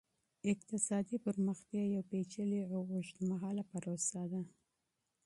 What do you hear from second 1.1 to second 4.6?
پرمختيا يوه پېچلې او اوږدمهاله پروسه ده.